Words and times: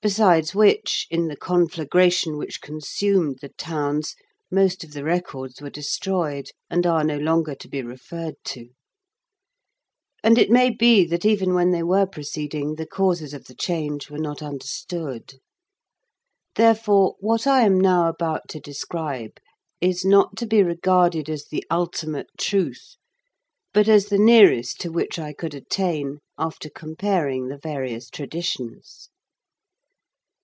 Besides 0.00 0.54
which, 0.54 1.08
in 1.10 1.26
the 1.26 1.36
conflagration 1.36 2.38
which 2.38 2.62
consumed 2.62 3.38
the 3.40 3.48
towns, 3.48 4.14
most 4.50 4.84
of 4.84 4.92
the 4.92 5.02
records 5.02 5.60
were 5.60 5.68
destroyed, 5.70 6.50
and 6.70 6.86
are 6.86 7.02
no 7.02 7.18
longer 7.18 7.56
to 7.56 7.68
be 7.68 7.82
referred 7.82 8.36
to. 8.44 8.70
And 10.22 10.38
it 10.38 10.50
may 10.50 10.70
be 10.70 11.04
that 11.06 11.24
even 11.26 11.52
when 11.52 11.72
they 11.72 11.82
were 11.82 12.06
proceeding, 12.06 12.76
the 12.76 12.86
causes 12.86 13.34
of 13.34 13.46
the 13.46 13.56
change 13.56 14.08
were 14.08 14.20
not 14.20 14.40
understood. 14.40 15.40
Therefore, 16.54 17.16
what 17.18 17.44
I 17.48 17.62
am 17.62 17.78
now 17.78 18.08
about 18.08 18.48
to 18.50 18.60
describe 18.60 19.38
is 19.80 20.04
not 20.04 20.36
to 20.36 20.46
be 20.46 20.62
regarded 20.62 21.28
as 21.28 21.46
the 21.46 21.64
ultimate 21.72 22.28
truth, 22.38 22.94
but 23.74 23.88
as 23.88 24.06
the 24.06 24.18
nearest 24.18 24.80
to 24.82 24.92
which 24.92 25.18
I 25.18 25.32
could 25.32 25.54
attain 25.54 26.20
after 26.38 26.70
comparing 26.70 27.48
the 27.48 27.58
various 27.58 28.08
traditions. 28.08 29.10